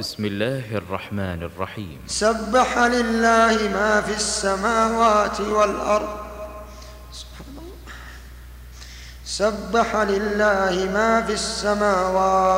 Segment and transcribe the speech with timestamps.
[0.00, 1.98] بسم الله الرحمن الرحيم.
[2.06, 6.08] سبح لله ما في السماوات والأرض.
[9.24, 12.52] سبح لله ما في السماوات.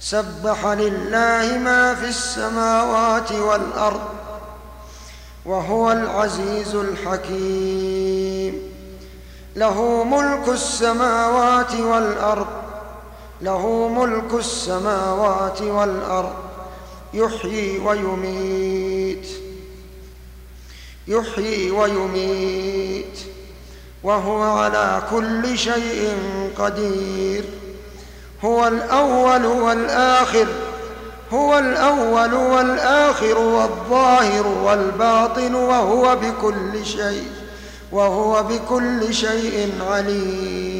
[0.00, 4.08] سبح لله ما في السماوات والأرض.
[5.44, 8.62] وهو العزيز الحكيم.
[9.56, 12.69] له ملك السماوات والأرض.
[13.42, 16.34] له ملك السماوات والأرض
[17.14, 19.28] يحيي ويميت.
[21.08, 23.18] يحيي ويميت.
[24.02, 26.18] وهو على كل شيء
[26.58, 27.44] قدير.
[28.44, 30.46] هو الأول والآخر
[31.32, 37.28] هو الأول والآخر والظاهر والباطن وهو بكل شيء
[37.92, 40.79] وهو بكل شيء عليم.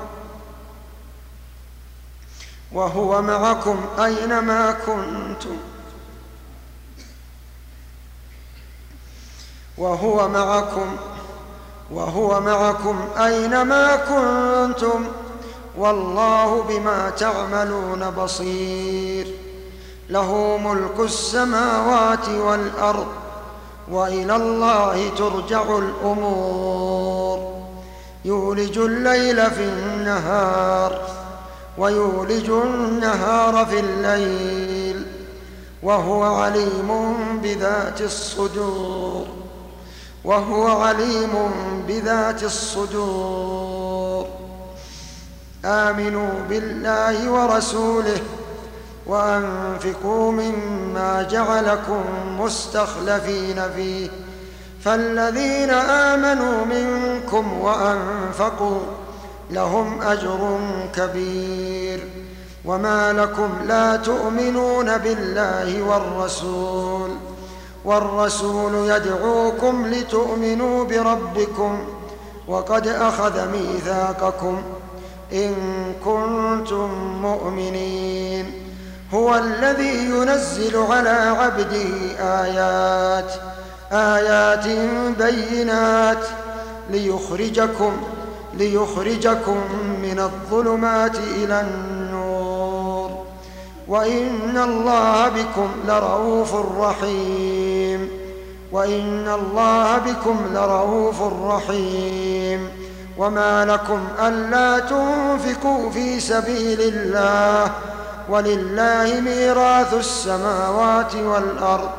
[2.73, 5.57] وهو معكم أينما كنتم.
[9.77, 10.95] وهو معكم
[11.91, 15.05] وهو معكم أينما كنتم.
[15.77, 19.27] والله بما تعملون بصير.
[20.09, 23.07] له ملك السماوات والأرض
[23.91, 27.63] وإلى الله ترجع الأمور.
[28.25, 31.20] يولج الليل في النهار.
[31.77, 35.05] ويولج النهار في الليل
[35.83, 39.27] وهو عليم بذات الصدور
[40.23, 41.51] وهو عليم
[41.87, 44.27] بذات الصدور.
[45.65, 48.21] آمنوا بالله ورسوله
[49.05, 52.03] وأنفقوا مما جعلكم
[52.39, 54.09] مستخلفين فيه.
[54.85, 58.79] فالذين آمنوا منكم وأنفقوا
[59.51, 60.59] لهم أجر
[60.95, 62.07] كبير.
[62.65, 67.09] وما لكم لا تؤمنون بالله والرسول.
[67.85, 71.79] والرسول يدعوكم لتؤمنوا بربكم.
[72.47, 74.61] وقد أخذ ميثاقكم.
[75.33, 75.53] إن
[76.05, 76.89] كنتم
[77.21, 78.53] مؤمنين.
[79.13, 83.33] هو الذي ينزل على عبده آيات.
[83.91, 84.67] آيات
[85.17, 86.25] بينات
[86.89, 87.91] ليخرجكم
[88.53, 89.57] ليخرجكم
[90.01, 93.11] من الظلمات إلى النور.
[93.87, 98.09] وإن الله بكم لرؤوف رحيم.
[98.71, 102.69] وإن الله بكم لرؤوف رحيم.
[103.17, 107.71] وما لكم ألا تنفقوا في سبيل الله.
[108.29, 111.89] ولله ميراث السماوات والأرض.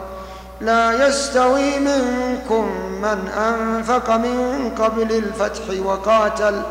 [0.60, 2.70] لا يستوي منكم
[3.02, 6.62] من أنفق من قبل الفتح وقاتل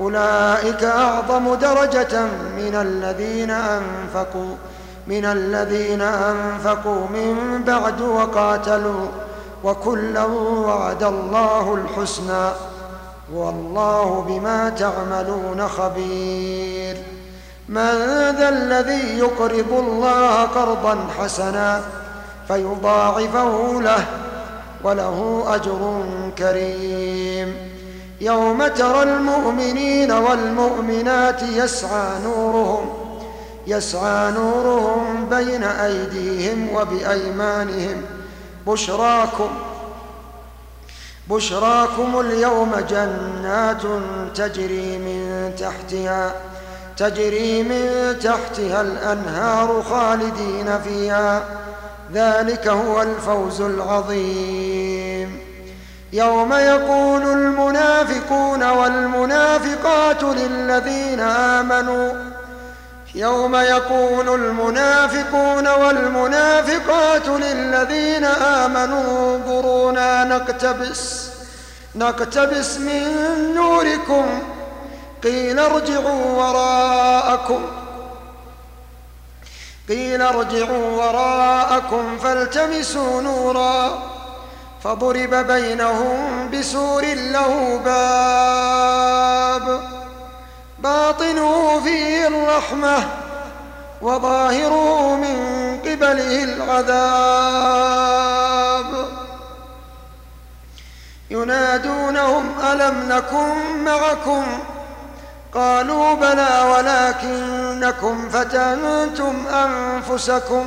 [0.00, 2.22] أولئك أعظم درجة
[2.56, 4.54] من الذين أنفقوا
[5.06, 9.06] من الذين أنفقوا من بعد وقاتلوا.
[9.64, 12.48] وكلا وعد الله الحسنى.
[13.34, 16.96] والله بما تعملون خبير.
[17.68, 17.94] من
[18.38, 21.80] ذا الذي يقرض الله قرضا حسنا
[22.48, 24.06] فيضاعفه له
[24.84, 26.02] وله أجر
[26.38, 27.54] كريم.
[28.20, 32.86] يوم ترى المؤمنين والمؤمنات يسعى نورهم
[33.66, 38.02] يسعى نورهم بين أيديهم وبأيمانهم.
[38.66, 39.48] بشراكم
[41.30, 43.82] بشراكم اليوم جنات
[44.34, 46.34] تجري من تحتها
[46.96, 51.63] تجري من تحتها الأنهار خالدين فيها.
[52.14, 55.38] ذلك هو الفوز العظيم.
[56.12, 62.12] يوم يقول المنافقون والمنافقات للذين آمنوا
[63.14, 71.30] يوم يقول المنافقون والمنافقات للذين آمنوا انظرونا نقتبس
[71.96, 73.04] نقتبس من
[73.54, 74.24] نوركم
[75.22, 77.83] قيل ارجعوا وراءكم.
[79.88, 84.02] قيل ارجعوا وراءكم فالتمسوا نورا
[84.84, 89.80] فضرب بينهم بسور له باب
[90.78, 93.08] باطنه فيه الرحمة
[94.02, 95.36] وظاهره من
[95.84, 98.04] قبله العذاب
[101.30, 104.44] ينادونهم ألم نكن معكم
[105.54, 110.66] قالوا بلى ولكنكم فتنتم أنفسكم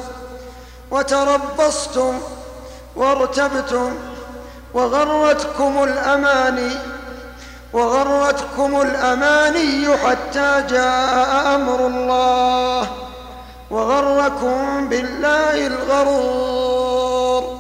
[0.91, 2.19] وتربصتم
[2.95, 3.93] وارتبتم
[4.73, 6.71] وغرتكم الأماني
[7.73, 12.87] وغرتكم الأماني حتى جاء أمر الله
[13.71, 17.57] وغركم بالله الغرور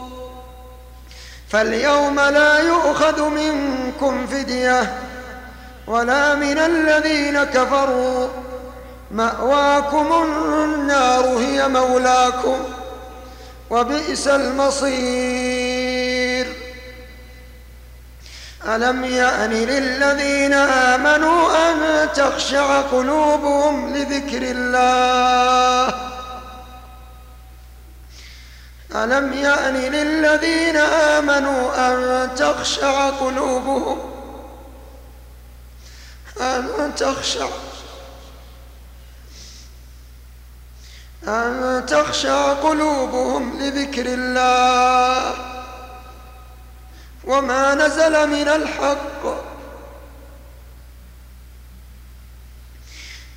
[1.49, 5.06] فاليوم لا يؤخذ منكم فدية
[5.87, 8.27] ولا من الذين كفروا.
[9.11, 12.57] مأواكم النار هي مولاكم.
[13.69, 15.87] وبئس المصير.
[18.67, 25.93] ألم يأن للذين آمنوا أن تخشع قلوبهم لذكر الله؟
[28.95, 34.16] ألم يأن للذين آمنوا أن تخشع قلوبهم
[36.41, 37.47] أن تخشع
[41.27, 45.35] أن تخشع قلوبهم لذكر الله.
[47.23, 49.47] وما نزل من الحق.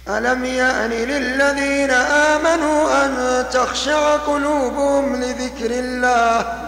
[0.08, 6.59] ألم يأن للذين آمنوا أن تخشع قلوبهم لذكر الله؟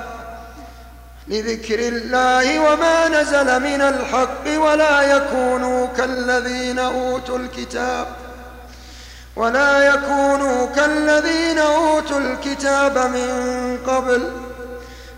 [1.28, 8.06] لذكر الله وما نزل من الحق ولا يكونوا كالذين أوتوا الكتاب
[9.36, 14.30] ولا يكونوا كالذين أوتوا الكتاب من قبل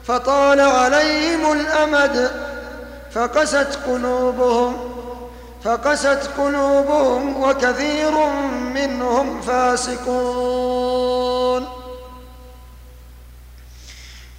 [0.04, 2.30] فطال عليهم الأمد
[3.14, 4.94] فقست قلوبهم
[5.64, 8.26] فقست قلوبهم وكثير
[8.74, 10.73] منهم فاسقون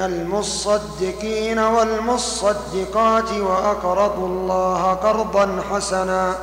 [0.00, 6.34] المصدقين والمصدقات وأقرضوا الله قرضا حسنا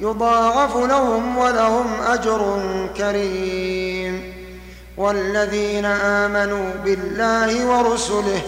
[0.00, 2.60] يضاعف لهم ولهم أجر
[2.96, 4.32] كريم
[4.96, 8.42] والذين آمنوا بالله ورسله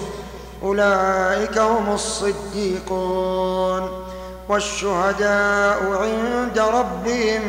[0.63, 3.91] أولئك هم الصديقون
[4.49, 7.43] والشهداء عند ربهم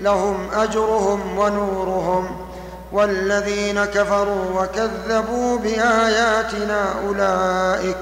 [0.00, 2.45] لهم أجرهم ونورهم
[2.92, 7.96] والذين كفروا وكذبوا بآياتنا أولئك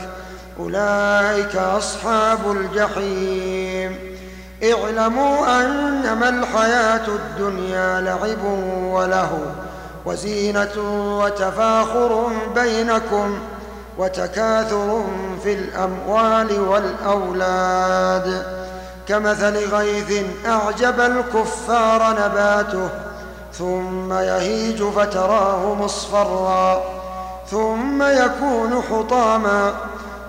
[0.61, 3.99] أولئك أصحاب الجحيم.
[4.65, 8.45] اعلموا أنما الحياة الدنيا لعب
[8.85, 9.39] وله
[10.05, 10.77] وزينة
[11.19, 13.39] وتفاخر بينكم
[13.99, 15.05] وتكاثر
[15.43, 18.47] في الأموال والأولاد.
[19.09, 22.89] كمثل غيث أعجب الكفار نباته
[23.59, 26.83] ثم يهيج فتراه مصفرا
[27.51, 29.75] ثم يكون حطاما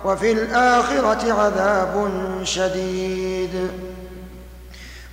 [0.06, 2.10] وفي الآخرة عذاب
[2.44, 3.72] شديد.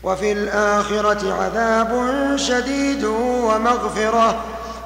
[0.03, 1.93] وفي الآخرة عذاب
[2.37, 3.05] شديد
[3.45, 4.35] ومغفرة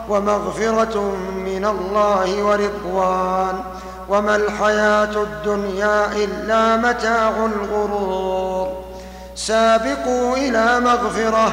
[0.09, 1.01] ومغفرة
[1.37, 3.61] من الله ورضوان.
[4.09, 8.83] وما الحياة الدنيا إلا متاع الغرور.
[9.35, 11.53] سابقوا إلى مغفرة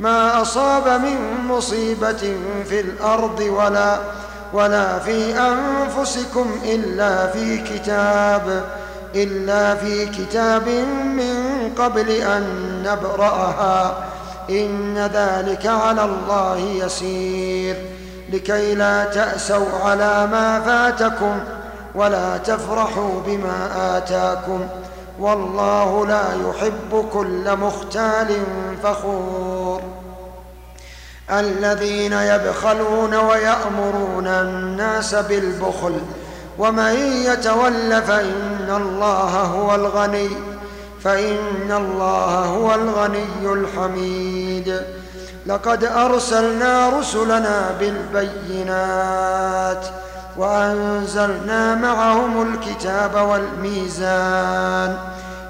[0.00, 2.36] ما أصاب من مصيبة
[2.68, 3.98] في الأرض ولا
[4.52, 8.64] ولا في أنفسكم إلا في كتاب
[9.14, 10.68] إلا في كتاب
[11.04, 11.34] من
[11.78, 12.44] قبل أن
[12.86, 14.04] نبرأها.
[14.50, 17.76] إن ذلك على الله يسير.
[18.32, 21.38] لكي لا تأسوا على ما فاتكم
[21.94, 24.66] ولا تفرحوا بما آتاكم.
[25.20, 28.36] والله لا يحب كل مختال
[28.82, 29.82] فخور.
[31.30, 36.00] الذين يبخلون ويأمرون الناس بالبخل
[36.58, 40.28] ومن يتول فإن الله هو الغني
[41.04, 44.82] فإن الله هو الغني الحميد.
[45.46, 49.86] لقد أرسلنا رسلنا بالبينات
[50.36, 54.96] وأنزلنا معهم الكتاب والميزان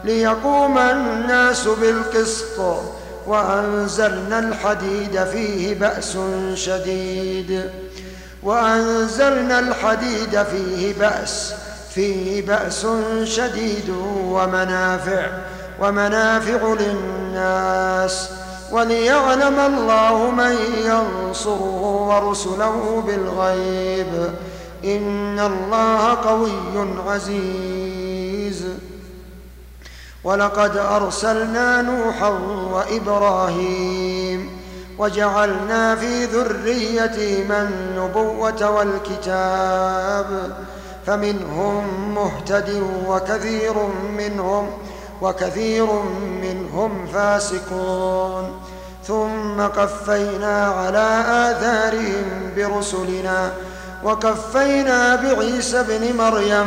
[0.05, 2.81] ليقوم الناس بالقسط
[3.27, 6.19] وأنزلنا الحديد فيه بأس
[6.55, 7.71] شديد
[8.43, 11.55] وأنزلنا الحديد فيه بأس
[11.95, 12.87] فيه بأس
[13.25, 13.95] شديد
[14.25, 15.27] ومنافع
[15.81, 18.29] ومنافع للناس
[18.73, 24.31] وليعلم الله من ينصره ورسله بالغيب
[24.85, 26.53] إن الله قوي
[27.09, 28.65] عزيز.
[30.25, 32.29] ولقد أرسلنا نوحا
[32.73, 34.51] وإبراهيم
[34.99, 40.57] وجعلنا في ذريتهما النبوة والكتاب
[41.07, 43.75] فمنهم مهتد وكثير
[44.19, 44.71] منهم
[45.23, 45.87] وكثير
[46.43, 48.61] منهم فاسقون.
[49.07, 53.53] ثم قفينا على آثارهم برسلنا
[54.05, 56.67] وكفينا بعيسى ابن مريم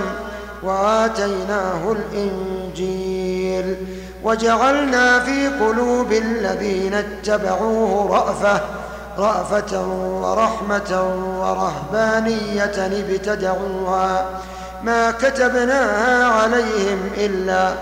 [0.64, 3.78] وآتيناه الإنجيل
[4.24, 8.62] وجعلنا في قلوب الذين اتبعوه رأفة
[9.18, 9.88] رأفة
[10.22, 11.04] ورحمة
[11.40, 14.26] ورهبانية ابتدعوها.
[14.84, 17.74] ما كتبناها عليهم إلا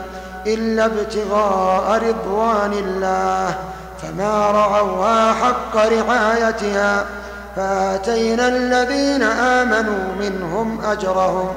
[0.48, 3.56] إلا ابتغاء رضوان الله
[4.02, 7.06] فما رعوها حق رعايتها.
[7.56, 11.50] فآتينا الذين آمنوا منهم أجرهم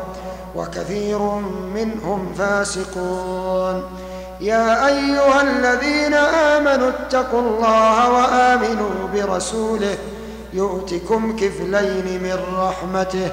[0.56, 1.18] وكثير
[1.74, 3.82] منهم فاسقون.
[4.40, 9.96] يا أيها الذين آمنوا اتقوا الله وآمنوا برسوله
[10.52, 13.30] يؤتكم كفلين من رحمته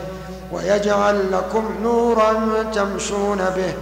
[0.52, 2.34] ويجعل لكم نورا
[2.74, 3.74] تمشون به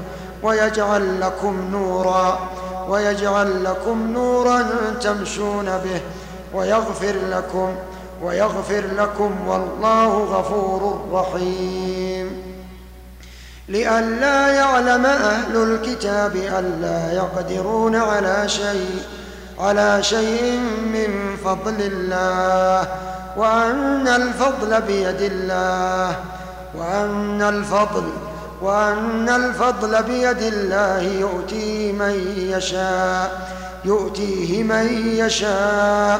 [0.43, 2.39] ويجعل لكم نورا
[2.89, 4.65] ويجعل لكم نورا
[5.01, 6.01] تمشون به
[6.53, 7.75] ويغفر لكم
[8.23, 12.49] ويغفر لكم والله غفور رحيم.
[13.69, 19.01] لئلا يعلم أهل الكتاب ألا يقدرون على شيء
[19.59, 20.59] على شيء
[20.93, 22.87] من فضل الله
[23.37, 26.15] وأن الفضل بيد الله
[26.75, 28.03] وأن الفضل
[28.61, 33.49] وأن الفضل بيد الله يؤتي من يشاء
[33.85, 36.19] يؤتيه من يشاء.